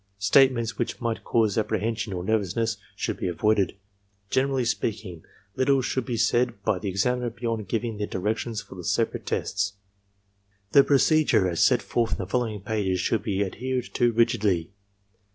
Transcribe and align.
State 0.17 0.51
ments 0.51 0.79
which 0.79 0.99
might 0.99 1.23
cause 1.23 1.59
apprehension 1.59 2.11
or 2.11 2.23
nervousness 2.23 2.77
should 2.95 3.17
be 3.17 3.27
avoided. 3.27 3.75
Generally 4.31 4.65
speaking, 4.65 5.23
little 5.55 5.79
should 5.83 6.05
be 6.07 6.17
said 6.17 6.59
by 6.63 6.79
the 6.79 6.89
examiner 6.89 7.29
beyond 7.29 7.67
giving 7.67 7.97
the 7.97 8.07
directions 8.07 8.63
for 8.63 8.73
the 8.73 8.83
separate 8.83 9.27
tests. 9.27 9.73
The 10.71 10.83
procedure, 10.83 11.47
as 11.47 11.63
set 11.63 11.83
forth 11.83 12.13
in 12.13 12.17
the 12.17 12.25
following 12.25 12.61
pages, 12.61 12.99
should 12.99 13.21
be 13.21 13.45
adhered 13.45 13.93
to 13.93 14.11
rigidly. 14.11 14.71